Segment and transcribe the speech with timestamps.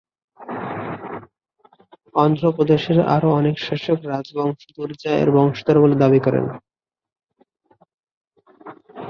[2.15, 6.45] অন্ধ্র প্রদেশের আরও অনেক শাসক রাজবংশ দুরজায়া-এর বংশধর বলে দাবি করেন।